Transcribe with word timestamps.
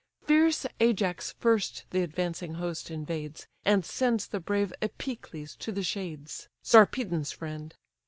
Fierce 0.25 0.65
Ajax 0.79 1.35
first 1.37 1.83
the 1.91 2.01
advancing 2.01 2.55
host 2.55 2.89
invades, 2.89 3.45
And 3.63 3.85
sends 3.85 4.25
the 4.25 4.39
brave 4.39 4.73
Epicles 4.81 5.55
to 5.57 5.71
the 5.71 5.83
shades, 5.83 6.49
Sarpedon's 6.63 7.31
friend. 7.31 7.75